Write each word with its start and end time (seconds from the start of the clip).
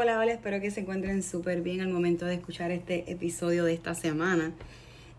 Hola, 0.00 0.20
hola, 0.20 0.30
espero 0.30 0.60
que 0.60 0.70
se 0.70 0.82
encuentren 0.82 1.24
súper 1.24 1.60
bien 1.60 1.80
al 1.80 1.88
momento 1.88 2.24
de 2.24 2.34
escuchar 2.34 2.70
este 2.70 3.10
episodio 3.10 3.64
de 3.64 3.74
esta 3.74 3.96
semana. 3.96 4.52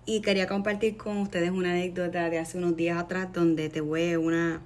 Y 0.05 0.21
quería 0.21 0.47
compartir 0.47 0.95
con 0.95 1.17
ustedes 1.17 1.52
una 1.52 1.71
anécdota 1.71 2.30
de 2.30 2.39
hace 2.39 2.58
unos 2.58 2.77
días 2.77 2.97
atrás 2.97 3.33
donde 3.33 3.67
te 3.67 3.81
tuve 3.81 4.17
una 4.17 4.61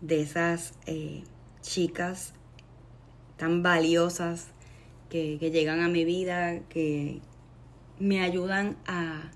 de 0.00 0.20
esas 0.20 0.74
eh, 0.86 1.24
chicas 1.60 2.34
tan 3.36 3.64
valiosas 3.64 4.46
que, 5.10 5.38
que 5.40 5.50
llegan 5.50 5.80
a 5.80 5.88
mi 5.88 6.04
vida, 6.04 6.60
que 6.68 7.18
me 7.98 8.20
ayudan 8.20 8.76
a 8.86 9.32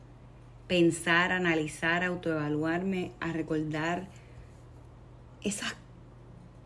pensar, 0.69 1.32
analizar, 1.32 2.04
autoevaluarme, 2.04 3.10
a 3.19 3.32
recordar 3.32 4.06
esos 5.42 5.75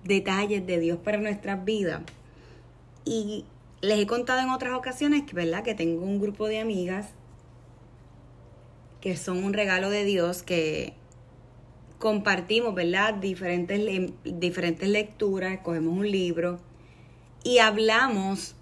detalles 0.04 0.66
de 0.66 0.78
Dios 0.78 0.98
para 0.98 1.16
nuestras 1.16 1.64
vidas. 1.64 2.02
Y 3.06 3.44
les 3.80 3.98
he 3.98 4.06
contado 4.06 4.40
en 4.40 4.50
otras 4.50 4.74
ocasiones 4.74 5.24
que, 5.24 5.34
¿verdad? 5.34 5.62
que 5.62 5.74
tengo 5.74 6.02
un 6.02 6.20
grupo 6.20 6.48
de 6.48 6.60
amigas 6.60 7.08
que 9.00 9.16
son 9.16 9.44
un 9.44 9.52
regalo 9.52 9.90
de 9.90 10.04
Dios, 10.04 10.42
que 10.42 10.94
compartimos, 11.98 12.74
¿verdad? 12.74 13.14
Diferentes, 13.14 13.80
diferentes 14.24 14.88
lecturas, 14.88 15.52
escogemos 15.52 15.96
un 15.96 16.10
libro 16.10 16.58
y 17.44 17.58
hablamos 17.58 18.56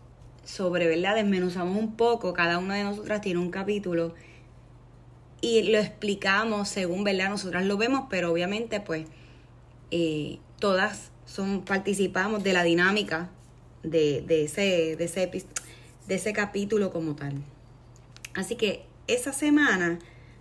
sobre, 0.44 0.86
¿verdad? 0.86 1.14
Desmenuzamos 1.14 1.78
un 1.78 1.96
poco, 1.96 2.34
cada 2.34 2.58
una 2.58 2.74
de 2.74 2.84
nosotras 2.84 3.22
tiene 3.22 3.40
un 3.40 3.50
capítulo 3.50 4.14
y 5.40 5.62
lo 5.70 5.78
explicamos 5.78 6.68
según, 6.68 7.04
¿verdad? 7.04 7.30
Nosotras 7.30 7.64
lo 7.64 7.76
vemos, 7.76 8.04
pero 8.10 8.30
obviamente 8.30 8.80
pues 8.80 9.06
eh, 9.90 10.38
todas 10.58 11.10
son, 11.24 11.64
participamos 11.64 12.42
de 12.42 12.52
la 12.52 12.64
dinámica 12.64 13.30
de, 13.84 14.24
ese, 14.44 14.96
de, 14.96 15.04
ese, 15.04 15.30
de 16.06 16.14
ese 16.14 16.32
capítulo 16.32 16.90
como 16.90 17.14
tal. 17.14 17.34
Así 18.34 18.56
que 18.56 18.84
esa 19.06 19.32
semana 19.32 19.98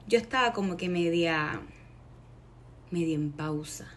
yo 0.07 0.17
estaba 0.17 0.53
como 0.53 0.77
que 0.77 0.89
media, 0.89 1.61
media 2.91 3.15
en 3.15 3.31
pausa, 3.31 3.87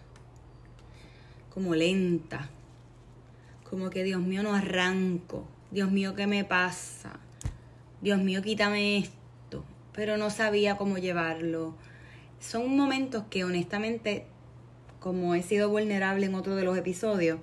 como 1.48 1.74
lenta, 1.74 2.50
como 3.68 3.90
que 3.90 4.04
Dios 4.04 4.20
mío 4.20 4.42
no 4.42 4.54
arranco, 4.54 5.46
Dios 5.70 5.90
mío 5.90 6.14
qué 6.14 6.26
me 6.26 6.44
pasa, 6.44 7.18
Dios 8.02 8.20
mío 8.20 8.42
quítame 8.42 8.98
esto, 8.98 9.64
pero 9.92 10.16
no 10.16 10.30
sabía 10.30 10.76
cómo 10.76 10.98
llevarlo. 10.98 11.74
Son 12.38 12.76
momentos 12.76 13.24
que 13.30 13.44
honestamente, 13.44 14.26
como 15.00 15.34
he 15.34 15.42
sido 15.42 15.70
vulnerable 15.70 16.26
en 16.26 16.34
otro 16.34 16.54
de 16.54 16.64
los 16.64 16.76
episodios, 16.76 17.40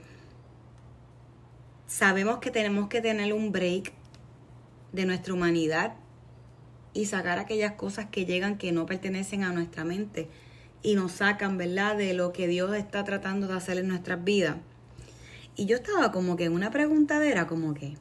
sabemos 1.87 2.39
que 2.39 2.51
tenemos 2.51 2.87
que 2.87 3.01
tener 3.01 3.33
un 3.33 3.51
break 3.51 3.93
de 4.91 5.05
nuestra 5.05 5.33
humanidad 5.33 5.95
y 6.93 7.05
sacar 7.05 7.39
aquellas 7.39 7.73
cosas 7.73 8.07
que 8.07 8.25
llegan 8.25 8.57
que 8.57 8.71
no 8.71 8.85
pertenecen 8.85 9.43
a 9.43 9.51
nuestra 9.51 9.83
mente 9.83 10.29
y 10.81 10.95
nos 10.95 11.13
sacan, 11.13 11.57
¿verdad?, 11.57 11.97
de 11.97 12.13
lo 12.13 12.33
que 12.33 12.47
Dios 12.47 12.75
está 12.75 13.03
tratando 13.03 13.47
de 13.47 13.55
hacer 13.55 13.77
en 13.77 13.87
nuestras 13.87 14.23
vidas. 14.23 14.57
Y 15.55 15.65
yo 15.65 15.77
estaba 15.77 16.11
como 16.11 16.35
que 16.35 16.45
en 16.45 16.53
una 16.53 16.71
preguntadera, 16.71 17.47
como 17.47 17.73
que, 17.73 17.95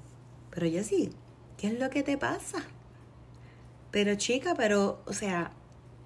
pero 0.51 0.67
yo 0.67 0.83
sí, 0.83 1.11
¿qué 1.57 1.69
es 1.69 1.79
lo 1.79 1.91
que 1.91 2.03
te 2.03 2.19
pasa? 2.19 2.65
Pero 3.91 4.15
chica, 4.17 4.55
pero, 4.57 5.03
o 5.07 5.13
sea, 5.13 5.53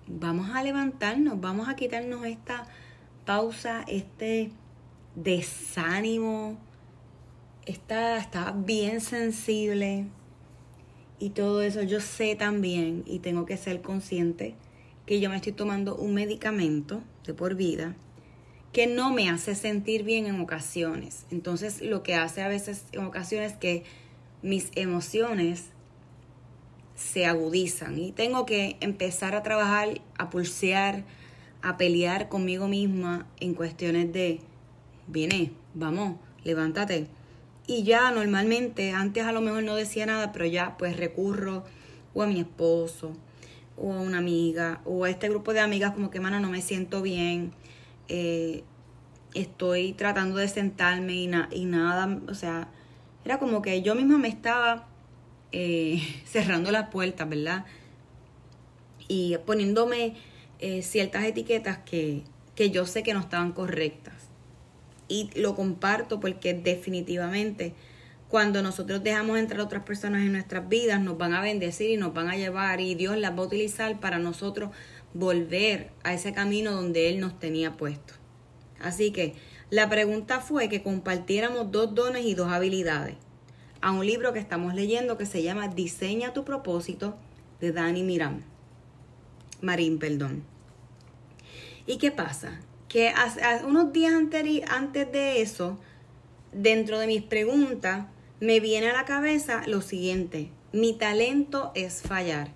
vamos 0.06 0.50
a 0.50 0.62
levantarnos, 0.62 1.40
vamos 1.40 1.68
a 1.68 1.76
quitarnos 1.76 2.24
esta 2.26 2.66
pausa, 3.24 3.84
este 3.88 4.50
desánimo, 5.14 6.58
está, 7.66 8.52
bien 8.56 9.00
sensible 9.00 10.06
y 11.18 11.30
todo 11.30 11.62
eso. 11.62 11.82
Yo 11.82 12.00
sé 12.00 12.36
también 12.36 13.02
y 13.06 13.18
tengo 13.18 13.44
que 13.44 13.56
ser 13.56 13.82
consciente 13.82 14.54
que 15.04 15.20
yo 15.20 15.28
me 15.28 15.36
estoy 15.36 15.52
tomando 15.52 15.96
un 15.96 16.14
medicamento 16.14 17.02
de 17.24 17.34
por 17.34 17.54
vida 17.54 17.94
que 18.72 18.86
no 18.86 19.12
me 19.12 19.30
hace 19.30 19.54
sentir 19.54 20.02
bien 20.02 20.26
en 20.26 20.40
ocasiones. 20.40 21.26
Entonces 21.30 21.80
lo 21.80 22.02
que 22.02 22.14
hace 22.14 22.42
a 22.42 22.48
veces 22.48 22.84
en 22.92 23.04
ocasiones 23.04 23.52
es 23.52 23.58
que 23.58 23.84
mis 24.42 24.70
emociones 24.74 25.70
se 26.94 27.26
agudizan 27.26 27.98
y 27.98 28.12
tengo 28.12 28.46
que 28.46 28.76
empezar 28.80 29.34
a 29.34 29.42
trabajar, 29.42 30.00
a 30.18 30.30
pulsear, 30.30 31.04
a 31.62 31.76
pelear 31.76 32.28
conmigo 32.28 32.68
misma 32.68 33.26
en 33.40 33.54
cuestiones 33.54 34.12
de, 34.12 34.40
viene, 35.06 35.52
vamos, 35.74 36.16
levántate, 36.44 37.06
y 37.66 37.82
ya 37.82 38.10
normalmente, 38.12 38.92
antes 38.92 39.24
a 39.24 39.32
lo 39.32 39.40
mejor 39.40 39.64
no 39.64 39.74
decía 39.74 40.06
nada, 40.06 40.32
pero 40.32 40.46
ya 40.46 40.76
pues 40.76 40.96
recurro 40.96 41.64
o 42.14 42.22
a 42.22 42.26
mi 42.26 42.40
esposo 42.40 43.12
o 43.76 43.92
a 43.92 44.00
una 44.00 44.18
amiga 44.18 44.80
o 44.84 45.04
a 45.04 45.10
este 45.10 45.28
grupo 45.28 45.52
de 45.52 45.60
amigas 45.60 45.92
como 45.92 46.10
que, 46.10 46.20
mano, 46.20 46.38
no 46.38 46.48
me 46.48 46.62
siento 46.62 47.02
bien. 47.02 47.52
Eh, 48.08 48.62
estoy 49.34 49.92
tratando 49.94 50.36
de 50.36 50.48
sentarme 50.48 51.14
y, 51.14 51.30
y, 51.50 51.64
nada, 51.64 52.20
o 52.28 52.34
sea, 52.34 52.68
era 53.24 53.38
como 53.38 53.62
que 53.62 53.82
yo 53.82 53.94
misma 53.96 54.18
me 54.18 54.28
estaba 54.28 54.86
eh, 55.52 56.00
cerrando 56.24 56.70
las 56.70 56.88
puertas, 56.90 57.28
¿verdad? 57.28 57.64
Y 59.08 59.36
poniéndome 59.44 60.14
eh, 60.60 60.82
ciertas 60.82 61.24
etiquetas 61.24 61.78
que, 61.78 62.22
que 62.54 62.70
yo 62.70 62.86
sé 62.86 63.02
que 63.02 63.12
no 63.12 63.20
estaban 63.20 63.52
correctas 63.52 64.15
y 65.08 65.30
lo 65.34 65.54
comparto 65.54 66.20
porque 66.20 66.54
definitivamente 66.54 67.74
cuando 68.28 68.60
nosotros 68.60 69.04
dejamos 69.04 69.38
entrar 69.38 69.60
otras 69.60 69.84
personas 69.84 70.22
en 70.22 70.32
nuestras 70.32 70.68
vidas, 70.68 71.00
nos 71.00 71.16
van 71.16 71.32
a 71.32 71.40
bendecir 71.40 71.90
y 71.90 71.96
nos 71.96 72.12
van 72.12 72.28
a 72.28 72.36
llevar 72.36 72.80
y 72.80 72.94
Dios 72.94 73.16
las 73.16 73.32
va 73.32 73.42
a 73.42 73.46
utilizar 73.46 74.00
para 74.00 74.18
nosotros 74.18 74.70
volver 75.14 75.90
a 76.02 76.12
ese 76.12 76.32
camino 76.32 76.72
donde 76.72 77.08
Él 77.08 77.20
nos 77.20 77.38
tenía 77.38 77.76
puesto. 77.76 78.14
Así 78.80 79.12
que 79.12 79.34
la 79.70 79.88
pregunta 79.88 80.40
fue 80.40 80.68
que 80.68 80.82
compartiéramos 80.82 81.70
dos 81.70 81.94
dones 81.94 82.24
y 82.24 82.34
dos 82.34 82.52
habilidades 82.52 83.14
a 83.80 83.92
un 83.92 84.04
libro 84.04 84.32
que 84.32 84.38
estamos 84.38 84.74
leyendo 84.74 85.16
que 85.16 85.26
se 85.26 85.42
llama 85.42 85.68
Diseña 85.68 86.32
tu 86.32 86.44
propósito 86.44 87.16
de 87.60 87.72
Dani 87.72 88.02
Miram. 88.02 88.42
Marín, 89.60 89.98
perdón. 89.98 90.42
¿Y 91.86 91.98
qué 91.98 92.10
pasa? 92.10 92.60
Que 92.96 93.10
hace, 93.10 93.42
unos 93.66 93.92
días 93.92 94.14
antes 94.14 95.12
de 95.12 95.42
eso, 95.42 95.78
dentro 96.50 96.98
de 96.98 97.06
mis 97.06 97.20
preguntas, 97.20 98.06
me 98.40 98.58
viene 98.58 98.88
a 98.88 98.94
la 98.94 99.04
cabeza 99.04 99.64
lo 99.66 99.82
siguiente. 99.82 100.50
Mi 100.72 100.96
talento 100.96 101.72
es 101.74 102.00
fallar. 102.00 102.54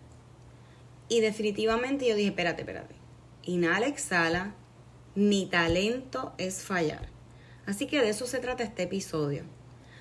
Y 1.10 1.20
definitivamente 1.20 2.08
yo 2.08 2.14
dije, 2.14 2.30
espérate, 2.30 2.62
espérate. 2.62 2.94
Inhala, 3.42 3.86
exhala. 3.86 4.54
Mi 5.14 5.44
talento 5.44 6.32
es 6.38 6.62
fallar. 6.62 7.10
Así 7.66 7.86
que 7.86 8.00
de 8.00 8.08
eso 8.08 8.26
se 8.26 8.38
trata 8.38 8.62
este 8.62 8.84
episodio. 8.84 9.44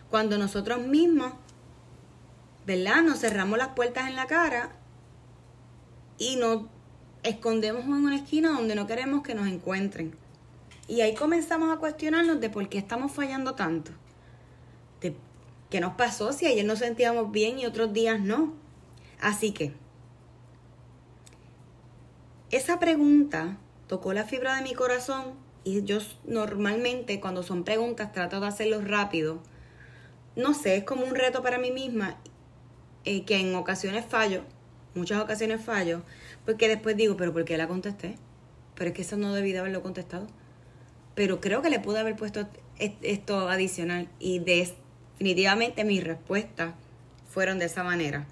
Cuando 0.10 0.38
nosotros 0.38 0.80
mismos, 0.88 1.34
¿verdad? 2.66 3.04
Nos 3.04 3.20
cerramos 3.20 3.58
las 3.58 3.76
puertas 3.76 4.08
en 4.08 4.16
la 4.16 4.28
cara 4.28 4.72
y 6.18 6.38
nos 6.38 6.62
escondemos 7.24 7.84
en 7.84 7.92
una 7.92 8.16
esquina 8.16 8.52
donde 8.52 8.76
no 8.76 8.88
queremos 8.88 9.22
que 9.22 9.36
nos 9.36 9.46
encuentren. 9.46 10.29
Y 10.90 11.02
ahí 11.02 11.14
comenzamos 11.14 11.72
a 11.72 11.78
cuestionarnos 11.78 12.42
de 12.42 12.50
por 12.50 12.68
qué 12.68 12.80
estamos 12.80 13.12
fallando 13.12 13.54
tanto. 13.54 13.92
De 15.02 15.16
qué 15.70 15.80
nos 15.80 15.94
pasó 15.94 16.34
si 16.34 16.48
ayer 16.48 16.66
nos 16.66 16.80
sentíamos 16.80 17.32
bien 17.32 17.60
y 17.60 17.68
otros 17.68 17.94
días 17.94 18.20
no. 18.20 18.56
Así 19.22 19.52
que, 19.52 19.72
esa 22.50 22.80
pregunta 22.80 23.58
tocó 23.86 24.14
la 24.14 24.24
fibra 24.24 24.56
de 24.56 24.64
mi 24.64 24.74
corazón 24.74 25.36
y 25.64 25.84
yo 25.84 26.00
normalmente 26.26 27.20
cuando 27.20 27.44
son 27.44 27.64
preguntas 27.64 28.12
trato 28.12 28.40
de 28.40 28.48
hacerlo 28.48 28.82
rápido. 28.82 29.44
No 30.36 30.56
sé, 30.56 30.78
es 30.78 30.86
como 30.86 31.06
un 31.06 31.14
reto 31.14 31.44
para 31.44 31.60
mí 31.60 31.70
misma 31.70 32.18
eh, 33.06 33.26
que 33.26 33.36
en 33.36 33.54
ocasiones 33.54 34.06
fallo, 34.08 34.42
muchas 34.96 35.22
ocasiones 35.22 35.64
fallo, 35.64 36.02
porque 36.46 36.68
después 36.68 36.98
digo, 36.98 37.16
pero 37.16 37.32
¿por 37.32 37.46
qué 37.46 37.58
la 37.58 37.68
contesté? 37.68 38.16
Pero 38.74 38.90
es 38.90 38.96
que 38.96 39.04
eso 39.04 39.18
no 39.18 39.36
debí 39.36 39.52
de 39.52 39.60
haberlo 39.60 39.84
contestado. 39.84 40.26
Pero 41.20 41.42
creo 41.42 41.62
que 41.62 41.70
le 41.70 41.82
pude 41.82 42.00
haber 42.00 42.16
puesto 42.16 42.48
esto 42.78 43.50
adicional 43.50 44.08
y 44.20 44.40
definitivamente 44.40 45.84
mis 45.84 46.02
respuestas 46.02 46.76
fueron 47.28 47.60
de 47.60 47.66
esa 47.66 47.84
manera. 47.84 48.26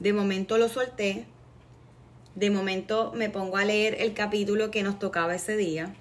De 0.00 0.12
momento 0.12 0.58
lo 0.58 0.68
solté, 0.68 1.26
de 2.34 2.50
momento 2.50 3.12
me 3.14 3.30
pongo 3.30 3.56
a 3.56 3.64
leer 3.64 3.98
el 4.00 4.14
capítulo 4.14 4.72
que 4.72 4.82
nos 4.82 4.98
tocaba 4.98 5.36
ese 5.36 5.56
día. 5.56 5.94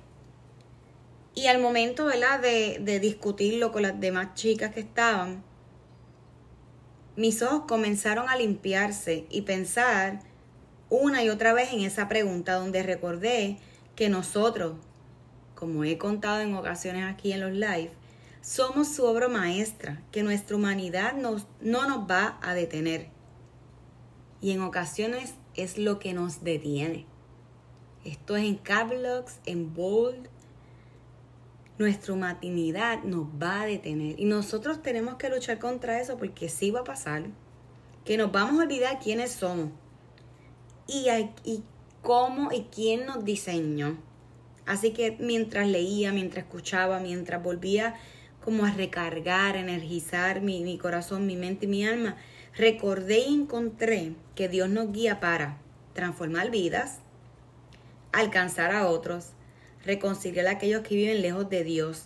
Y 1.35 1.45
al 1.45 1.61
momento, 1.61 2.07
de, 2.07 2.79
de 2.81 2.99
discutirlo 2.99 3.71
con 3.71 3.83
las 3.83 3.99
demás 3.99 4.33
chicas 4.33 4.73
que 4.73 4.79
estaban, 4.79 5.43
mis 7.15 7.43
ojos 7.43 7.65
comenzaron 7.67 8.27
a 8.27 8.37
limpiarse 8.37 9.27
y 9.29 9.43
pensar 9.43 10.21
una 10.89 11.23
y 11.23 11.29
otra 11.29 11.53
vez 11.53 11.71
en 11.73 11.81
esa 11.81 12.07
pregunta 12.07 12.55
donde 12.55 12.81
recordé 12.81 13.59
que 13.95 14.09
nosotros, 14.09 14.77
como 15.63 15.85
he 15.85 15.97
contado 15.97 16.41
en 16.41 16.55
ocasiones 16.55 17.05
aquí 17.05 17.31
en 17.31 17.39
los 17.39 17.53
live, 17.53 17.89
somos 18.41 18.89
su 18.89 19.05
obra 19.05 19.29
maestra, 19.29 20.03
que 20.11 20.21
nuestra 20.21 20.57
humanidad 20.57 21.13
no 21.13 21.37
nos 21.61 22.11
va 22.11 22.37
a 22.41 22.53
detener. 22.53 23.07
Y 24.41 24.51
en 24.51 24.59
ocasiones 24.59 25.35
es 25.55 25.77
lo 25.77 25.99
que 25.99 26.11
nos 26.11 26.43
detiene. 26.43 27.05
Esto 28.03 28.35
es 28.35 28.43
en 28.43 28.55
caps 28.55 29.39
en 29.45 29.73
bold. 29.73 30.27
Nuestra 31.77 32.13
humanidad 32.13 33.01
nos 33.05 33.27
va 33.41 33.61
a 33.61 33.65
detener. 33.65 34.19
Y 34.19 34.25
nosotros 34.25 34.81
tenemos 34.81 35.15
que 35.15 35.29
luchar 35.29 35.59
contra 35.59 36.01
eso 36.01 36.17
porque 36.17 36.49
sí 36.49 36.71
va 36.71 36.81
a 36.81 36.83
pasar. 36.83 37.23
Que 38.03 38.17
nos 38.17 38.33
vamos 38.33 38.59
a 38.59 38.63
olvidar 38.63 38.99
quiénes 38.99 39.31
somos 39.31 39.69
y, 40.87 41.07
y 41.45 41.63
cómo 42.01 42.51
y 42.51 42.63
quién 42.63 43.05
nos 43.05 43.23
diseñó. 43.23 43.97
Así 44.65 44.91
que 44.91 45.17
mientras 45.19 45.67
leía, 45.67 46.11
mientras 46.11 46.45
escuchaba, 46.45 46.99
mientras 46.99 47.43
volvía 47.43 47.95
como 48.43 48.65
a 48.65 48.71
recargar, 48.71 49.55
energizar 49.55 50.41
mi, 50.41 50.63
mi 50.63 50.77
corazón, 50.77 51.25
mi 51.25 51.35
mente 51.35 51.65
y 51.65 51.69
mi 51.69 51.85
alma, 51.85 52.17
recordé 52.55 53.19
y 53.19 53.33
encontré 53.33 54.15
que 54.35 54.49
Dios 54.49 54.69
nos 54.69 54.91
guía 54.91 55.19
para 55.19 55.57
transformar 55.93 56.51
vidas, 56.51 56.99
alcanzar 58.11 58.71
a 58.71 58.87
otros, 58.87 59.31
reconciliar 59.85 60.47
a 60.47 60.51
aquellos 60.51 60.81
que 60.81 60.95
viven 60.95 61.21
lejos 61.21 61.49
de 61.49 61.63
Dios 61.63 62.05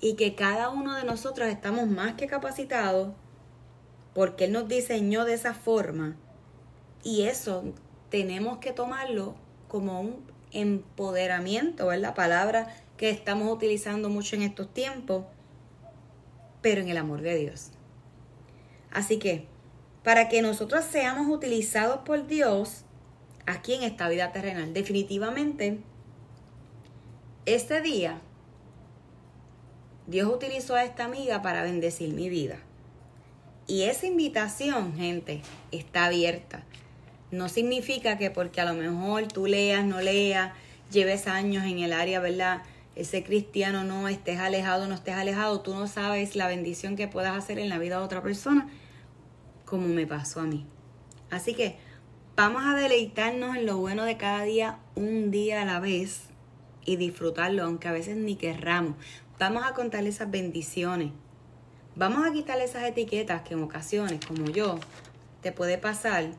y 0.00 0.14
que 0.14 0.34
cada 0.34 0.70
uno 0.70 0.94
de 0.94 1.04
nosotros 1.04 1.48
estamos 1.48 1.88
más 1.88 2.14
que 2.14 2.26
capacitados 2.26 3.12
porque 4.14 4.44
Él 4.44 4.52
nos 4.52 4.68
diseñó 4.68 5.24
de 5.24 5.34
esa 5.34 5.54
forma. 5.54 6.16
Y 7.02 7.22
eso 7.24 7.64
tenemos 8.10 8.58
que 8.58 8.72
tomarlo 8.72 9.34
como 9.68 10.00
un 10.00 10.33
empoderamiento, 10.54 11.92
es 11.92 12.00
la 12.00 12.14
palabra 12.14 12.74
que 12.96 13.10
estamos 13.10 13.52
utilizando 13.52 14.08
mucho 14.08 14.36
en 14.36 14.42
estos 14.42 14.72
tiempos, 14.72 15.24
pero 16.62 16.80
en 16.80 16.88
el 16.88 16.96
amor 16.96 17.20
de 17.20 17.36
Dios. 17.36 17.72
Así 18.90 19.18
que, 19.18 19.46
para 20.02 20.28
que 20.28 20.40
nosotros 20.40 20.84
seamos 20.84 21.28
utilizados 21.28 21.98
por 22.00 22.26
Dios 22.26 22.84
aquí 23.46 23.74
en 23.74 23.82
esta 23.82 24.08
vida 24.08 24.32
terrenal, 24.32 24.72
definitivamente, 24.72 25.80
este 27.46 27.82
día, 27.82 28.20
Dios 30.06 30.32
utilizó 30.32 30.74
a 30.74 30.84
esta 30.84 31.04
amiga 31.04 31.42
para 31.42 31.62
bendecir 31.62 32.14
mi 32.14 32.28
vida. 32.28 32.58
Y 33.66 33.82
esa 33.82 34.06
invitación, 34.06 34.94
gente, 34.94 35.40
está 35.72 36.06
abierta. 36.06 36.64
No 37.34 37.48
significa 37.48 38.16
que 38.16 38.30
porque 38.30 38.60
a 38.60 38.64
lo 38.64 38.74
mejor 38.74 39.26
tú 39.26 39.46
leas, 39.46 39.84
no 39.84 40.00
leas, 40.00 40.52
lleves 40.92 41.26
años 41.26 41.64
en 41.64 41.80
el 41.80 41.92
área, 41.92 42.20
¿verdad? 42.20 42.62
Ese 42.94 43.24
cristiano 43.24 43.82
no 43.82 44.06
estés 44.06 44.38
alejado, 44.38 44.86
no 44.86 44.94
estés 44.94 45.16
alejado, 45.16 45.60
tú 45.60 45.74
no 45.74 45.88
sabes 45.88 46.36
la 46.36 46.46
bendición 46.46 46.94
que 46.94 47.08
puedas 47.08 47.36
hacer 47.36 47.58
en 47.58 47.68
la 47.68 47.78
vida 47.78 47.98
de 47.98 48.04
otra 48.04 48.22
persona, 48.22 48.68
como 49.64 49.88
me 49.88 50.06
pasó 50.06 50.42
a 50.42 50.44
mí. 50.44 50.64
Así 51.28 51.54
que 51.54 51.76
vamos 52.36 52.62
a 52.64 52.76
deleitarnos 52.76 53.56
en 53.56 53.66
lo 53.66 53.78
bueno 53.78 54.04
de 54.04 54.16
cada 54.16 54.44
día, 54.44 54.78
un 54.94 55.32
día 55.32 55.62
a 55.62 55.64
la 55.64 55.80
vez, 55.80 56.28
y 56.84 56.94
disfrutarlo, 56.94 57.64
aunque 57.64 57.88
a 57.88 57.92
veces 57.92 58.16
ni 58.16 58.36
querramos. 58.36 58.94
Vamos 59.40 59.64
a 59.64 59.74
contarle 59.74 60.10
esas 60.10 60.30
bendiciones. 60.30 61.10
Vamos 61.96 62.24
a 62.24 62.32
quitarle 62.32 62.62
esas 62.62 62.84
etiquetas 62.84 63.42
que 63.42 63.54
en 63.54 63.62
ocasiones, 63.64 64.24
como 64.24 64.44
yo, 64.50 64.78
te 65.40 65.50
puede 65.50 65.78
pasar 65.78 66.30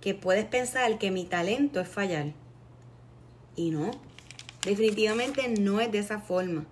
que 0.00 0.14
puedes 0.14 0.44
pensar 0.44 0.98
que 0.98 1.10
mi 1.10 1.24
talento 1.24 1.80
es 1.80 1.88
fallar. 1.88 2.32
Y 3.56 3.70
no, 3.70 3.90
definitivamente 4.64 5.48
no 5.48 5.80
es 5.80 5.90
de 5.90 5.98
esa 5.98 6.20
forma. 6.20 6.66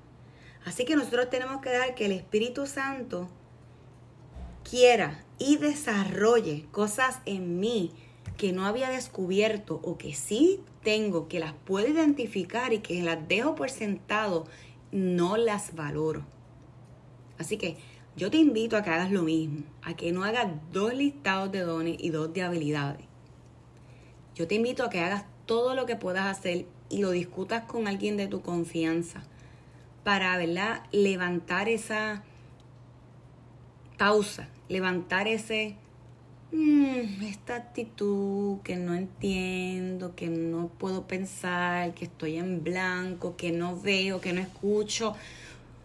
Así 0.64 0.84
que 0.84 0.96
nosotros 0.96 1.30
tenemos 1.30 1.60
que 1.60 1.70
dejar 1.70 1.94
que 1.94 2.06
el 2.06 2.12
Espíritu 2.12 2.66
Santo 2.66 3.28
quiera 4.68 5.24
y 5.38 5.56
desarrolle 5.56 6.66
cosas 6.72 7.20
en 7.24 7.60
mí 7.60 7.92
que 8.36 8.52
no 8.52 8.66
había 8.66 8.90
descubierto 8.90 9.80
o 9.82 9.96
que 9.96 10.14
sí 10.14 10.60
tengo, 10.82 11.28
que 11.28 11.40
las 11.40 11.52
puedo 11.52 11.88
identificar 11.88 12.72
y 12.72 12.80
que 12.80 13.02
las 13.02 13.26
dejo 13.28 13.54
por 13.54 13.70
sentado, 13.70 14.46
no 14.92 15.36
las 15.36 15.74
valoro. 15.74 16.24
Así 17.38 17.56
que 17.56 17.76
yo 18.16 18.30
te 18.30 18.38
invito 18.38 18.76
a 18.76 18.82
que 18.82 18.90
hagas 18.90 19.10
lo 19.10 19.22
mismo, 19.22 19.64
a 19.82 19.94
que 19.94 20.12
no 20.12 20.24
hagas 20.24 20.48
dos 20.72 20.94
listados 20.94 21.52
de 21.52 21.60
dones 21.60 21.96
y 21.98 22.10
dos 22.10 22.32
de 22.32 22.42
habilidades. 22.42 23.06
Yo 24.36 24.46
te 24.46 24.54
invito 24.54 24.84
a 24.84 24.90
que 24.90 25.00
hagas 25.00 25.24
todo 25.46 25.74
lo 25.74 25.86
que 25.86 25.96
puedas 25.96 26.26
hacer 26.26 26.66
y 26.90 26.98
lo 26.98 27.10
discutas 27.10 27.64
con 27.64 27.88
alguien 27.88 28.18
de 28.18 28.26
tu 28.26 28.42
confianza 28.42 29.22
para 30.04 30.36
¿verdad? 30.36 30.82
levantar 30.92 31.70
esa 31.70 32.22
pausa, 33.96 34.48
levantar 34.68 35.26
ese 35.26 35.76
mm, 36.52 37.22
esta 37.22 37.56
actitud 37.56 38.58
que 38.60 38.76
no 38.76 38.94
entiendo, 38.94 40.14
que 40.14 40.28
no 40.28 40.68
puedo 40.68 41.06
pensar, 41.06 41.94
que 41.94 42.04
estoy 42.04 42.36
en 42.36 42.62
blanco, 42.62 43.36
que 43.36 43.52
no 43.52 43.80
veo, 43.80 44.20
que 44.20 44.34
no 44.34 44.42
escucho, 44.42 45.14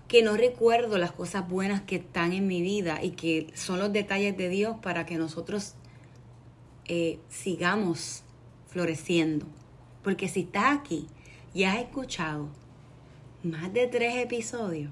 que 0.10 0.24
no 0.24 0.36
recuerdo 0.36 0.98
las 0.98 1.14
cosas 1.14 1.48
buenas 1.48 1.84
que 1.84 1.96
están 1.96 2.34
en 2.34 2.48
mi 2.48 2.62
vida 2.62 3.02
y 3.02 3.12
que 3.12 3.48
son 3.54 3.80
los 3.80 3.94
detalles 3.94 4.36
de 4.36 4.50
Dios 4.50 4.76
para 4.82 5.06
que 5.06 5.16
nosotros 5.16 5.76
eh, 6.86 7.18
sigamos 7.30 8.26
floreciendo. 8.72 9.46
Porque 10.04 10.28
si 10.28 10.42
estás 10.42 10.80
aquí 10.80 11.08
y 11.54 11.66
has 11.66 11.78
escuchado 11.78 12.48
más 13.44 13.72
de 13.74 13.88
tres 13.88 14.16
episodios, 14.16 14.92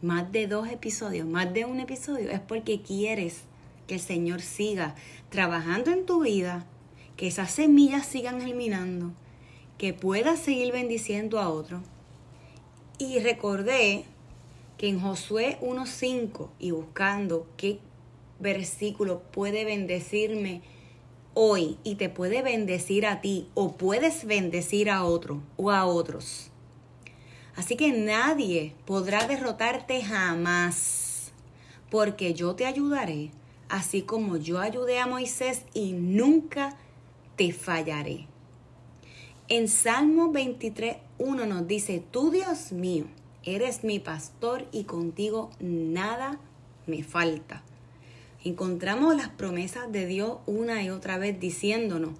más 0.00 0.30
de 0.32 0.46
dos 0.46 0.68
episodios, 0.68 1.26
más 1.26 1.52
de 1.52 1.64
un 1.64 1.80
episodio, 1.80 2.30
es 2.30 2.40
porque 2.40 2.80
quieres 2.80 3.42
que 3.86 3.94
el 3.94 4.00
Señor 4.00 4.40
siga 4.40 4.94
trabajando 5.28 5.90
en 5.90 6.06
tu 6.06 6.22
vida, 6.22 6.66
que 7.16 7.26
esas 7.26 7.50
semillas 7.50 8.06
sigan 8.06 8.40
germinando, 8.40 9.12
que 9.78 9.92
puedas 9.92 10.38
seguir 10.38 10.72
bendiciendo 10.72 11.40
a 11.40 11.50
otros. 11.50 11.82
Y 12.98 13.18
recordé 13.18 14.04
que 14.78 14.88
en 14.88 15.00
Josué 15.00 15.58
1.5 15.60 16.48
y 16.58 16.70
buscando 16.70 17.46
qué 17.56 17.78
versículo 18.38 19.22
puede 19.32 19.64
bendecirme 19.64 20.62
hoy 21.38 21.76
y 21.84 21.96
te 21.96 22.08
puede 22.08 22.40
bendecir 22.40 23.04
a 23.04 23.20
ti 23.20 23.46
o 23.52 23.76
puedes 23.76 24.24
bendecir 24.24 24.88
a 24.88 25.04
otro 25.04 25.42
o 25.58 25.70
a 25.70 25.84
otros. 25.84 26.50
Así 27.54 27.76
que 27.76 27.92
nadie 27.92 28.74
podrá 28.86 29.26
derrotarte 29.28 30.02
jamás, 30.02 31.32
porque 31.90 32.32
yo 32.32 32.54
te 32.54 32.64
ayudaré, 32.64 33.30
así 33.68 34.00
como 34.00 34.38
yo 34.38 34.58
ayudé 34.58 34.98
a 34.98 35.06
Moisés 35.06 35.64
y 35.74 35.92
nunca 35.92 36.76
te 37.36 37.52
fallaré. 37.52 38.26
En 39.48 39.68
Salmo 39.68 40.32
23, 40.32 40.96
1 41.18 41.46
nos 41.46 41.68
dice, 41.68 42.02
tú 42.10 42.30
Dios 42.30 42.72
mío, 42.72 43.04
eres 43.42 43.84
mi 43.84 43.98
pastor 43.98 44.66
y 44.72 44.84
contigo 44.84 45.50
nada 45.60 46.40
me 46.86 47.02
falta. 47.02 47.62
Encontramos 48.46 49.16
las 49.16 49.28
promesas 49.28 49.90
de 49.90 50.06
Dios 50.06 50.38
una 50.46 50.80
y 50.80 50.88
otra 50.88 51.18
vez 51.18 51.40
diciéndonos 51.40 52.12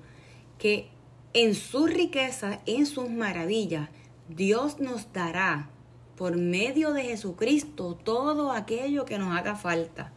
que 0.58 0.88
en 1.34 1.54
su 1.54 1.86
riqueza, 1.86 2.58
en 2.66 2.86
sus 2.86 3.08
maravillas, 3.08 3.90
Dios 4.28 4.80
nos 4.80 5.12
dará 5.12 5.70
por 6.16 6.36
medio 6.36 6.92
de 6.92 7.04
Jesucristo 7.04 7.96
todo 8.02 8.50
aquello 8.50 9.04
que 9.04 9.18
nos 9.18 9.36
haga 9.36 9.54
falta. 9.54 10.12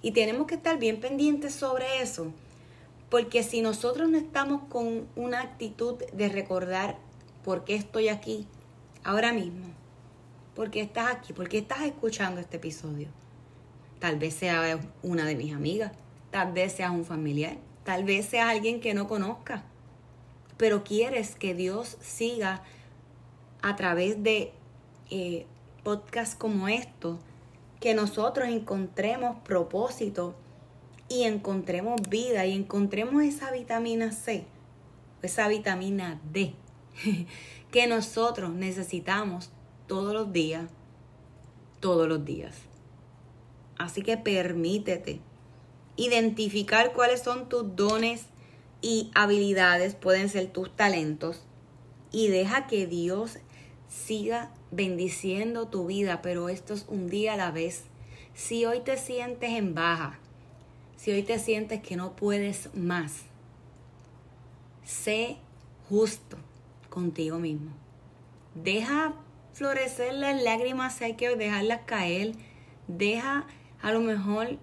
Y 0.00 0.12
tenemos 0.12 0.46
que 0.46 0.54
estar 0.54 0.78
bien 0.78 1.00
pendientes 1.00 1.54
sobre 1.54 2.02
eso, 2.02 2.32
porque 3.08 3.42
si 3.42 3.62
nosotros 3.62 4.08
no 4.08 4.16
estamos 4.16 4.62
con 4.68 5.08
una 5.16 5.40
actitud 5.40 5.96
de 6.12 6.28
recordar 6.28 6.98
por 7.42 7.64
qué 7.64 7.74
estoy 7.74 8.06
aquí 8.06 8.46
ahora 9.02 9.32
mismo, 9.32 9.74
por 10.54 10.70
qué 10.70 10.82
estás 10.82 11.10
aquí, 11.10 11.32
por 11.32 11.48
qué 11.48 11.58
estás 11.58 11.82
escuchando 11.82 12.40
este 12.40 12.58
episodio, 12.58 13.08
tal 14.00 14.18
vez 14.18 14.34
sea 14.34 14.80
una 15.02 15.24
de 15.26 15.36
mis 15.36 15.54
amigas, 15.54 15.92
tal 16.30 16.52
vez 16.52 16.72
sea 16.72 16.90
un 16.90 17.04
familiar, 17.04 17.56
tal 17.84 18.04
vez 18.04 18.26
sea 18.26 18.48
alguien 18.48 18.80
que 18.80 18.94
no 18.94 19.06
conozca, 19.06 19.62
pero 20.56 20.82
quieres 20.82 21.36
que 21.36 21.54
Dios 21.54 21.96
siga 22.00 22.62
a 23.62 23.76
través 23.76 24.22
de 24.22 24.52
eh, 25.10 25.46
podcasts 25.84 26.34
como 26.34 26.68
estos, 26.68 27.18
que 27.78 27.94
nosotros 27.94 28.48
encontremos 28.48 29.36
propósito 29.44 30.34
y 31.08 31.24
encontremos 31.24 32.00
vida 32.08 32.46
y 32.46 32.54
encontremos 32.54 33.22
esa 33.22 33.50
vitamina 33.50 34.12
C, 34.12 34.46
esa 35.22 35.48
vitamina 35.48 36.20
D 36.32 36.54
que 37.70 37.86
nosotros 37.86 38.50
necesitamos 38.50 39.50
todos 39.86 40.14
los 40.14 40.32
días, 40.32 40.68
todos 41.80 42.08
los 42.08 42.24
días. 42.24 42.69
Así 43.80 44.02
que 44.02 44.18
permítete 44.18 45.20
identificar 45.96 46.92
cuáles 46.92 47.22
son 47.22 47.48
tus 47.48 47.74
dones 47.76 48.26
y 48.82 49.10
habilidades, 49.14 49.94
pueden 49.94 50.28
ser 50.28 50.52
tus 50.52 50.76
talentos, 50.76 51.46
y 52.12 52.28
deja 52.28 52.66
que 52.66 52.86
Dios 52.86 53.38
siga 53.88 54.52
bendiciendo 54.70 55.68
tu 55.68 55.86
vida, 55.86 56.20
pero 56.20 56.50
esto 56.50 56.74
es 56.74 56.84
un 56.88 57.08
día 57.08 57.32
a 57.32 57.36
la 57.38 57.52
vez. 57.52 57.84
Si 58.34 58.66
hoy 58.66 58.80
te 58.80 58.98
sientes 58.98 59.48
en 59.48 59.74
baja, 59.74 60.18
si 60.96 61.12
hoy 61.12 61.22
te 61.22 61.38
sientes 61.38 61.80
que 61.80 61.96
no 61.96 62.14
puedes 62.16 62.68
más, 62.74 63.22
sé 64.84 65.38
justo 65.88 66.36
contigo 66.90 67.38
mismo. 67.38 67.70
Deja 68.54 69.14
florecer 69.54 70.12
las 70.12 70.42
lágrimas, 70.42 71.00
hay 71.00 71.14
que 71.14 71.34
dejarlas 71.34 71.80
caer. 71.86 72.32
Deja 72.86 73.46
a 73.82 73.92
lo 73.92 74.00
mejor 74.00 74.58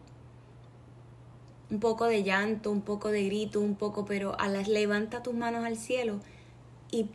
un 1.70 1.80
poco 1.80 2.06
de 2.06 2.24
llanto, 2.24 2.72
un 2.72 2.82
poco 2.82 3.10
de 3.10 3.26
grito, 3.26 3.60
un 3.60 3.76
poco, 3.76 4.06
pero 4.06 4.40
a 4.40 4.48
las 4.48 4.68
levanta 4.68 5.24
tus 5.24 5.34
manos 5.34 5.66
al 5.66 5.76
cielo 5.76 6.20
y 6.92 7.10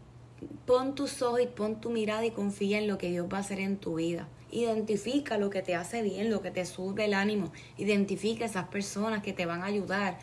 pon 0.66 0.94
tus 0.94 1.22
ojos 1.22 1.40
y 1.40 1.46
pon 1.46 1.80
tu 1.80 1.90
mirada 1.90 2.24
y 2.26 2.30
confía 2.30 2.78
en 2.78 2.88
lo 2.88 2.98
que 2.98 3.10
Dios 3.10 3.26
va 3.32 3.38
a 3.38 3.40
hacer 3.40 3.60
en 3.60 3.78
tu 3.78 3.94
vida. 3.94 4.28
Identifica 4.50 5.38
lo 5.38 5.48
que 5.48 5.62
te 5.62 5.74
hace 5.74 6.02
bien, 6.02 6.30
lo 6.30 6.42
que 6.42 6.50
te 6.50 6.66
sube 6.66 7.06
el 7.06 7.14
ánimo. 7.14 7.52
Identifica 7.78 8.44
esas 8.44 8.68
personas 8.68 9.22
que 9.22 9.32
te 9.32 9.46
van 9.46 9.62
a 9.62 9.66
ayudar 9.66 10.18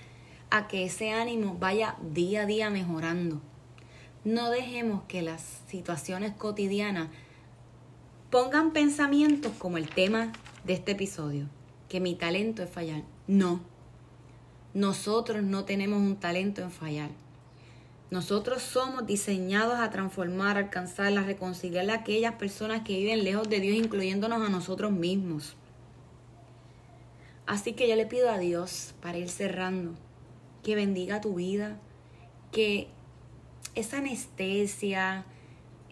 a 0.51 0.67
que 0.67 0.85
ese 0.85 1.11
ánimo 1.11 1.57
vaya 1.59 1.95
día 2.11 2.41
a 2.41 2.45
día 2.45 2.69
mejorando. 2.69 3.41
No 4.23 4.51
dejemos 4.51 5.03
que 5.07 5.21
las 5.21 5.61
situaciones 5.67 6.33
cotidianas 6.33 7.09
pongan 8.29 8.71
pensamientos 8.71 9.51
como 9.57 9.77
el 9.77 9.89
tema 9.89 10.31
de 10.63 10.73
este 10.73 10.91
episodio, 10.91 11.47
que 11.89 11.99
mi 11.99 12.15
talento 12.15 12.63
es 12.63 12.69
fallar. 12.69 13.03
No, 13.27 13.59
nosotros 14.73 15.43
no 15.43 15.65
tenemos 15.65 15.99
un 15.99 16.15
talento 16.15 16.61
en 16.61 16.71
fallar. 16.71 17.09
Nosotros 18.11 18.61
somos 18.61 19.05
diseñados 19.05 19.79
a 19.79 19.89
transformar, 19.89 20.57
alcanzar, 20.57 21.15
a 21.17 21.23
reconciliar 21.23 21.89
a 21.89 21.95
aquellas 21.95 22.35
personas 22.35 22.81
que 22.83 22.97
viven 22.97 23.23
lejos 23.23 23.49
de 23.49 23.59
Dios, 23.59 23.75
incluyéndonos 23.75 24.41
a 24.41 24.49
nosotros 24.49 24.91
mismos. 24.91 25.55
Así 27.45 27.73
que 27.73 27.89
yo 27.89 27.95
le 27.95 28.05
pido 28.05 28.29
a 28.29 28.37
Dios, 28.37 28.93
para 29.01 29.17
ir 29.17 29.29
cerrando, 29.29 29.93
que 30.63 30.75
bendiga 30.75 31.21
tu 31.21 31.35
vida, 31.35 31.79
que 32.51 32.87
esa 33.75 33.97
anestesia, 33.97 35.25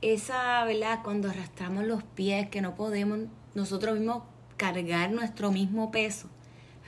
esa, 0.01 0.63
¿verdad? 0.65 0.99
Cuando 1.03 1.29
arrastramos 1.29 1.85
los 1.85 2.03
pies, 2.03 2.49
que 2.49 2.61
no 2.61 2.75
podemos 2.75 3.19
nosotros 3.55 3.97
mismos 3.97 4.23
cargar 4.57 5.11
nuestro 5.11 5.51
mismo 5.51 5.91
peso, 5.91 6.27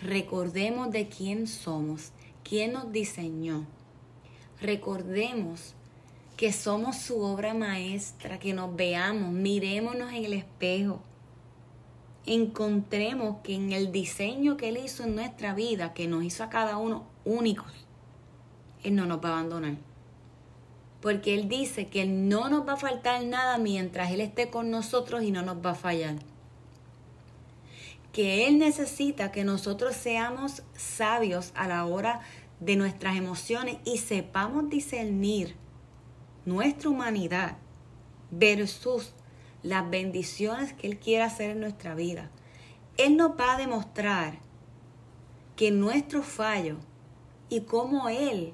recordemos 0.02 0.92
de 0.92 1.08
quién 1.08 1.48
somos, 1.48 2.12
quién 2.44 2.74
nos 2.74 2.92
diseñó 2.92 3.66
recordemos 4.62 5.74
que 6.38 6.52
somos 6.54 6.98
su 6.98 7.22
obra 7.22 7.54
maestra, 7.54 8.40
que 8.40 8.54
nos 8.54 8.76
veamos, 8.76 9.32
mirémonos 9.32 10.12
en 10.12 10.26
el 10.26 10.34
espejo, 10.34 11.02
encontremos 12.26 13.38
que 13.44 13.56
en 13.56 13.72
el 13.72 13.92
diseño 13.92 14.58
que 14.58 14.70
Él 14.70 14.78
hizo 14.84 15.04
en 15.04 15.16
nuestra 15.16 15.54
vida, 15.54 15.94
que 15.94 16.08
nos 16.08 16.24
hizo 16.24 16.44
a 16.44 16.50
cada 16.50 16.78
uno 16.78 17.06
únicos, 17.26 17.72
Él 18.84 18.96
no 18.96 19.06
nos 19.06 19.24
va 19.24 19.30
a 19.30 19.34
abandonar. 19.34 19.76
Porque 21.02 21.34
Él 21.34 21.48
dice 21.48 21.88
que 21.88 22.06
no 22.06 22.50
nos 22.50 22.68
va 22.68 22.74
a 22.74 22.78
faltar 22.78 23.24
nada 23.24 23.58
mientras 23.58 24.12
Él 24.12 24.22
esté 24.22 24.50
con 24.50 24.70
nosotros 24.70 25.24
y 25.24 25.32
no 25.32 25.42
nos 25.42 25.66
va 25.66 25.72
a 25.72 25.76
fallar. 25.76 26.16
Que 28.12 28.48
Él 28.48 28.58
necesita 28.58 29.32
que 29.32 29.44
nosotros 29.44 29.96
seamos 29.96 30.64
sabios 30.76 31.52
a 31.56 31.68
la 31.68 31.86
hora 31.86 32.22
de 32.60 32.76
nuestras 32.76 33.16
emociones 33.16 33.78
y 33.86 33.98
sepamos 33.98 34.70
discernir 34.70 35.56
nuestra 36.46 36.90
humanidad 36.90 37.58
versus 38.32 39.14
las 39.64 39.90
bendiciones 39.90 40.74
que 40.74 40.88
Él 40.88 41.00
quiere 41.00 41.24
hacer 41.24 41.52
en 41.52 41.60
nuestra 41.60 41.96
vida. 41.96 42.30
Él 42.98 43.18
nos 43.18 43.32
va 43.32 43.54
a 43.54 43.58
demostrar 43.58 44.40
que 45.56 45.72
nuestro 45.72 46.24
fallo 46.24 46.78
y 47.50 47.62
cómo 47.62 48.10
Él 48.10 48.54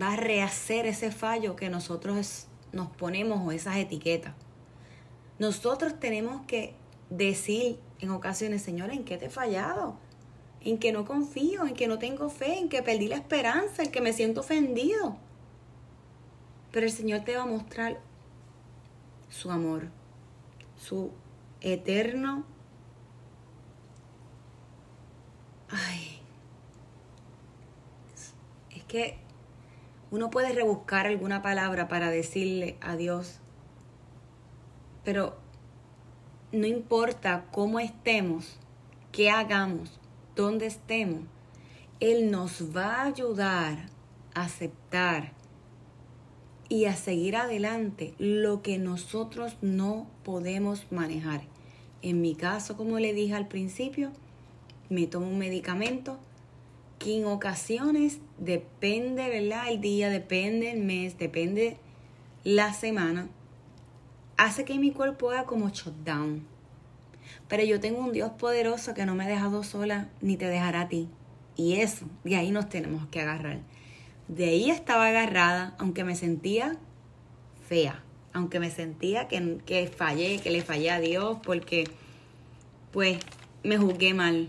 va 0.00 0.12
a 0.12 0.16
rehacer 0.16 0.86
ese 0.86 1.10
fallo 1.10 1.56
que 1.56 1.70
nosotros 1.70 2.46
nos 2.72 2.88
ponemos 2.90 3.40
o 3.46 3.52
esas 3.52 3.76
etiquetas. 3.76 4.34
Nosotros 5.38 5.98
tenemos 5.98 6.42
que 6.46 6.74
decir 7.10 7.78
en 8.00 8.10
ocasiones, 8.10 8.62
Señor, 8.62 8.90
¿en 8.90 9.04
qué 9.04 9.16
te 9.16 9.26
he 9.26 9.30
fallado? 9.30 9.98
en 10.60 10.78
que 10.78 10.92
no 10.92 11.04
confío, 11.04 11.66
en 11.66 11.74
que 11.74 11.88
no 11.88 11.98
tengo 11.98 12.28
fe, 12.30 12.58
en 12.58 12.68
que 12.68 12.82
perdí 12.82 13.08
la 13.08 13.16
esperanza, 13.16 13.82
en 13.82 13.90
que 13.90 14.00
me 14.00 14.12
siento 14.12 14.40
ofendido. 14.40 15.16
Pero 16.72 16.86
el 16.86 16.92
Señor 16.92 17.20
te 17.20 17.36
va 17.36 17.42
a 17.42 17.46
mostrar 17.46 18.00
su 19.28 19.50
amor, 19.50 19.88
su 20.76 21.12
eterno... 21.60 22.44
Ay, 25.70 26.18
es 28.74 28.82
que 28.84 29.18
uno 30.10 30.30
puede 30.30 30.54
rebuscar 30.54 31.06
alguna 31.06 31.42
palabra 31.42 31.88
para 31.88 32.08
decirle 32.08 32.78
a 32.80 32.96
Dios, 32.96 33.40
pero 35.04 35.36
no 36.52 36.66
importa 36.66 37.46
cómo 37.52 37.78
estemos, 37.78 38.56
qué 39.12 39.30
hagamos, 39.30 39.98
donde 40.34 40.66
estemos, 40.66 41.22
Él 42.00 42.30
nos 42.30 42.74
va 42.76 43.02
a 43.02 43.06
ayudar 43.06 43.86
a 44.34 44.42
aceptar 44.42 45.32
y 46.68 46.84
a 46.84 46.94
seguir 46.94 47.36
adelante 47.36 48.14
lo 48.18 48.62
que 48.62 48.78
nosotros 48.78 49.56
no 49.62 50.06
podemos 50.24 50.90
manejar. 50.90 51.42
En 52.02 52.20
mi 52.20 52.34
caso, 52.34 52.76
como 52.76 52.98
le 52.98 53.12
dije 53.12 53.34
al 53.34 53.48
principio, 53.48 54.12
me 54.88 55.06
tomo 55.06 55.26
un 55.28 55.38
medicamento 55.38 56.18
que 56.98 57.18
en 57.18 57.26
ocasiones 57.26 58.18
depende, 58.38 59.28
¿verdad? 59.28 59.68
El 59.68 59.80
día, 59.80 60.10
depende 60.10 60.70
el 60.70 60.80
mes, 60.80 61.18
depende 61.18 61.76
la 62.44 62.72
semana, 62.72 63.28
hace 64.38 64.64
que 64.64 64.78
mi 64.78 64.92
cuerpo 64.92 65.30
haga 65.30 65.44
como 65.44 65.68
shutdown. 65.68 66.46
Pero 67.48 67.64
yo 67.64 67.80
tengo 67.80 67.98
un 67.98 68.12
Dios 68.12 68.30
poderoso 68.38 68.94
que 68.94 69.04
no 69.04 69.14
me 69.14 69.24
ha 69.24 69.28
dejado 69.28 69.62
sola 69.62 70.08
ni 70.22 70.36
te 70.36 70.46
dejará 70.46 70.82
a 70.82 70.88
ti. 70.88 71.08
Y 71.56 71.80
eso, 71.80 72.06
de 72.24 72.36
ahí 72.36 72.50
nos 72.50 72.68
tenemos 72.68 73.06
que 73.08 73.20
agarrar. 73.20 73.58
De 74.28 74.44
ahí 74.46 74.70
estaba 74.70 75.08
agarrada, 75.08 75.74
aunque 75.78 76.04
me 76.04 76.14
sentía 76.14 76.76
fea, 77.68 78.02
aunque 78.32 78.60
me 78.60 78.70
sentía 78.70 79.26
que, 79.26 79.58
que 79.66 79.88
fallé, 79.88 80.38
que 80.38 80.50
le 80.50 80.62
fallé 80.62 80.90
a 80.90 81.00
Dios, 81.00 81.38
porque 81.42 81.84
pues 82.92 83.18
me 83.64 83.76
juzgué 83.76 84.14
mal. 84.14 84.48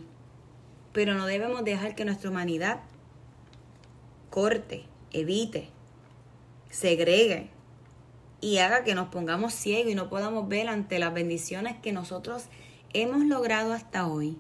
Pero 0.94 1.16
no 1.16 1.26
debemos 1.26 1.64
dejar 1.64 1.96
que 1.96 2.06
nuestra 2.06 2.30
humanidad 2.30 2.82
corte, 4.30 4.86
evite, 5.12 5.70
segregue 6.70 7.50
y 8.42 8.60
haga 8.60 8.84
que 8.84 8.96
nos 8.96 9.10
pongamos 9.10 9.54
ciegos 9.54 9.92
y 9.92 9.96
no 9.96 10.10
podamos 10.10 10.48
ver 10.48 10.68
ante 10.70 11.00
las 11.00 11.14
bendiciones 11.14 11.78
que 11.78 11.92
nosotros 11.92 12.46
hemos 12.94 13.24
logrado 13.26 13.74
hasta 13.74 14.08
hoy. 14.08 14.38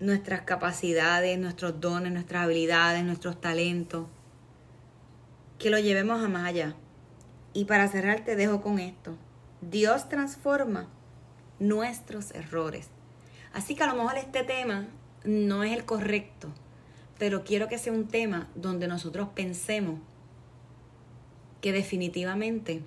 Nuestras 0.00 0.42
capacidades, 0.42 1.38
nuestros 1.38 1.80
dones, 1.80 2.12
nuestras 2.12 2.44
habilidades, 2.44 3.04
nuestros 3.04 3.40
talentos. 3.40 4.06
Que 5.58 5.70
lo 5.70 5.78
llevemos 5.78 6.24
a 6.24 6.28
más 6.28 6.48
allá. 6.48 6.74
Y 7.52 7.66
para 7.66 7.86
cerrar 7.86 8.24
te 8.24 8.34
dejo 8.34 8.62
con 8.62 8.80
esto. 8.80 9.16
Dios 9.60 10.08
transforma 10.08 10.88
nuestros 11.60 12.32
errores. 12.32 12.88
Así 13.52 13.76
que 13.76 13.84
a 13.84 13.86
lo 13.86 13.94
mejor 13.94 14.16
este 14.16 14.42
tema 14.42 14.88
no 15.24 15.62
es 15.62 15.72
el 15.72 15.84
correcto, 15.84 16.48
pero 17.18 17.44
quiero 17.44 17.68
que 17.68 17.78
sea 17.78 17.92
un 17.92 18.08
tema 18.08 18.48
donde 18.56 18.88
nosotros 18.88 19.28
pensemos 19.34 20.00
que 21.62 21.72
definitivamente 21.72 22.82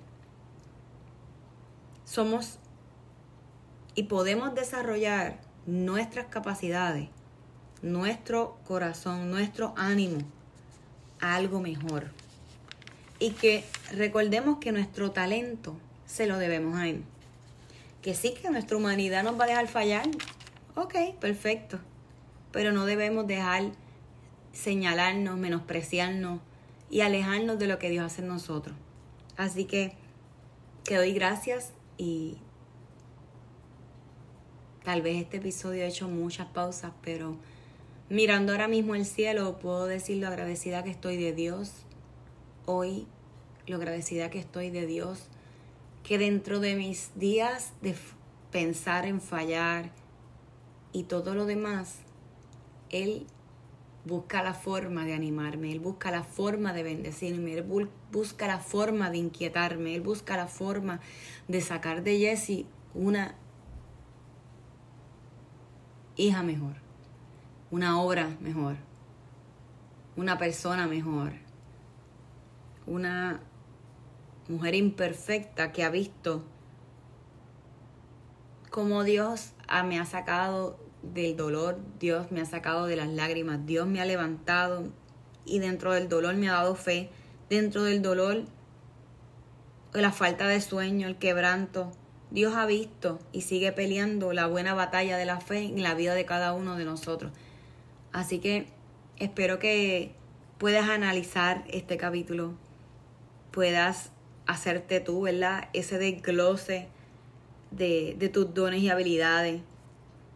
somos 2.04 2.60
y 3.96 4.04
podemos 4.04 4.54
desarrollar 4.54 5.40
nuestras 5.64 6.26
capacidades, 6.26 7.08
nuestro 7.82 8.58
corazón, 8.64 9.30
nuestro 9.30 9.72
ánimo 9.76 10.18
a 11.20 11.34
algo 11.34 11.60
mejor. 11.60 12.10
Y 13.18 13.30
que 13.30 13.64
recordemos 13.92 14.58
que 14.58 14.72
nuestro 14.72 15.10
talento 15.10 15.74
se 16.04 16.26
lo 16.26 16.38
debemos 16.38 16.76
a 16.76 16.86
Él. 16.86 17.02
Que 18.02 18.14
sí 18.14 18.34
que 18.34 18.50
nuestra 18.50 18.76
humanidad 18.76 19.24
nos 19.24 19.40
va 19.40 19.44
a 19.44 19.48
dejar 19.48 19.68
fallar. 19.68 20.06
Ok, 20.74 20.94
perfecto. 21.18 21.80
Pero 22.52 22.72
no 22.72 22.84
debemos 22.84 23.26
dejar 23.26 23.72
señalarnos, 24.52 25.38
menospreciarnos 25.38 26.40
y 26.90 27.00
alejarnos 27.00 27.58
de 27.58 27.66
lo 27.66 27.78
que 27.78 27.90
Dios 27.90 28.04
hace 28.04 28.22
en 28.22 28.28
nosotros. 28.28 28.76
Así 29.36 29.64
que 29.64 29.94
te 30.84 30.96
doy 30.96 31.12
gracias 31.12 31.72
y 31.98 32.38
tal 34.84 35.02
vez 35.02 35.22
este 35.22 35.38
episodio 35.38 35.84
ha 35.84 35.88
hecho 35.88 36.08
muchas 36.08 36.46
pausas, 36.46 36.92
pero 37.02 37.36
mirando 38.08 38.52
ahora 38.52 38.68
mismo 38.68 38.94
el 38.94 39.04
cielo 39.04 39.58
puedo 39.58 39.86
decir 39.86 40.18
lo 40.18 40.28
agradecida 40.28 40.84
que 40.84 40.90
estoy 40.90 41.16
de 41.16 41.32
Dios 41.32 41.72
hoy, 42.66 43.06
lo 43.66 43.76
agradecida 43.76 44.30
que 44.30 44.38
estoy 44.38 44.70
de 44.70 44.86
Dios, 44.86 45.28
que 46.02 46.18
dentro 46.18 46.60
de 46.60 46.76
mis 46.76 47.10
días 47.16 47.72
de 47.82 47.94
pensar 48.52 49.06
en 49.06 49.20
fallar 49.20 49.90
y 50.92 51.04
todo 51.04 51.34
lo 51.34 51.46
demás, 51.46 51.98
Él 52.90 53.26
busca 54.06 54.42
la 54.42 54.54
forma 54.54 55.04
de 55.04 55.14
animarme, 55.14 55.72
Él 55.72 55.80
busca 55.80 56.12
la 56.12 56.22
forma 56.22 56.72
de 56.72 56.84
bendecirme, 56.84 57.54
Él 57.54 57.90
busca 58.12 58.46
la 58.46 58.60
forma 58.60 59.10
de 59.10 59.18
inquietarme, 59.18 59.96
Él 59.96 60.00
busca 60.00 60.36
la 60.36 60.46
forma 60.46 61.00
de 61.48 61.60
sacar 61.60 62.04
de 62.04 62.18
Jessie 62.18 62.66
una 62.94 63.34
hija 66.14 66.44
mejor, 66.44 66.76
una 67.72 68.00
obra 68.00 68.36
mejor, 68.40 68.76
una 70.14 70.38
persona 70.38 70.86
mejor, 70.86 71.32
una 72.86 73.40
mujer 74.48 74.76
imperfecta 74.76 75.72
que 75.72 75.82
ha 75.82 75.90
visto 75.90 76.44
cómo 78.70 79.02
Dios 79.02 79.52
me 79.84 79.98
ha 79.98 80.04
sacado 80.04 80.85
del 81.14 81.36
dolor, 81.36 81.78
Dios 81.98 82.30
me 82.30 82.40
ha 82.40 82.44
sacado 82.44 82.86
de 82.86 82.96
las 82.96 83.08
lágrimas, 83.08 83.64
Dios 83.66 83.86
me 83.86 84.00
ha 84.00 84.04
levantado 84.04 84.84
y 85.44 85.58
dentro 85.58 85.92
del 85.92 86.08
dolor 86.08 86.34
me 86.34 86.48
ha 86.48 86.54
dado 86.54 86.74
fe, 86.74 87.10
dentro 87.48 87.84
del 87.84 88.02
dolor, 88.02 88.44
la 89.92 90.12
falta 90.12 90.46
de 90.48 90.60
sueño, 90.60 91.08
el 91.08 91.16
quebranto, 91.16 91.92
Dios 92.30 92.54
ha 92.54 92.66
visto 92.66 93.20
y 93.32 93.42
sigue 93.42 93.72
peleando 93.72 94.32
la 94.32 94.46
buena 94.46 94.74
batalla 94.74 95.16
de 95.16 95.24
la 95.24 95.40
fe 95.40 95.64
en 95.64 95.82
la 95.82 95.94
vida 95.94 96.14
de 96.14 96.24
cada 96.24 96.52
uno 96.52 96.76
de 96.76 96.84
nosotros. 96.84 97.32
Así 98.12 98.40
que 98.40 98.66
espero 99.16 99.58
que 99.58 100.12
puedas 100.58 100.88
analizar 100.88 101.64
este 101.68 101.96
capítulo, 101.96 102.54
puedas 103.52 104.10
hacerte 104.46 105.00
tú, 105.00 105.22
¿verdad? 105.22 105.68
Ese 105.72 105.98
desglose 105.98 106.88
de, 107.70 108.16
de 108.18 108.28
tus 108.28 108.52
dones 108.52 108.82
y 108.82 108.90
habilidades 108.90 109.62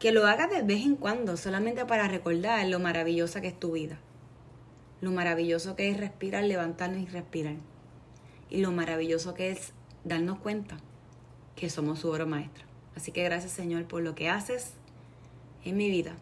que 0.00 0.12
lo 0.12 0.26
hagas 0.26 0.50
de 0.50 0.62
vez 0.62 0.82
en 0.82 0.96
cuando, 0.96 1.36
solamente 1.36 1.84
para 1.84 2.08
recordar 2.08 2.66
lo 2.66 2.80
maravillosa 2.80 3.42
que 3.42 3.48
es 3.48 3.60
tu 3.60 3.72
vida. 3.72 3.98
Lo 5.02 5.12
maravilloso 5.12 5.76
que 5.76 5.90
es 5.90 5.98
respirar, 5.98 6.42
levantarnos 6.42 7.02
y 7.02 7.06
respirar. 7.06 7.56
Y 8.48 8.62
lo 8.62 8.72
maravilloso 8.72 9.34
que 9.34 9.50
es 9.50 9.74
darnos 10.02 10.38
cuenta 10.38 10.78
que 11.54 11.68
somos 11.68 11.98
su 11.98 12.08
obra 12.08 12.24
maestra. 12.24 12.64
Así 12.96 13.12
que 13.12 13.22
gracias 13.22 13.52
Señor 13.52 13.84
por 13.84 14.00
lo 14.02 14.14
que 14.14 14.30
haces 14.30 14.72
en 15.66 15.76
mi 15.76 15.90
vida, 15.90 16.14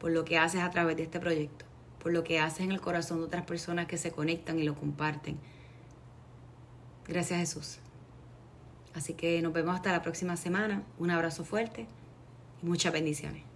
por 0.00 0.10
lo 0.10 0.24
que 0.24 0.36
haces 0.36 0.60
a 0.60 0.70
través 0.70 0.96
de 0.96 1.04
este 1.04 1.20
proyecto, 1.20 1.64
por 2.02 2.12
lo 2.12 2.24
que 2.24 2.40
haces 2.40 2.62
en 2.62 2.72
el 2.72 2.80
corazón 2.80 3.18
de 3.18 3.26
otras 3.26 3.46
personas 3.46 3.86
que 3.86 3.96
se 3.96 4.10
conectan 4.10 4.58
y 4.58 4.64
lo 4.64 4.74
comparten. 4.74 5.38
Gracias 7.06 7.38
Jesús. 7.38 7.78
Así 8.92 9.14
que 9.14 9.40
nos 9.40 9.52
vemos 9.52 9.76
hasta 9.76 9.92
la 9.92 10.02
próxima 10.02 10.36
semana. 10.36 10.82
Un 10.98 11.12
abrazo 11.12 11.44
fuerte 11.44 11.86
muchas 12.62 12.92
bendiciones. 12.92 13.49